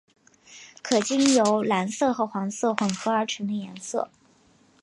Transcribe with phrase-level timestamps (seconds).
[0.81, 4.09] 可经由蓝色和黄色混和而成的颜色。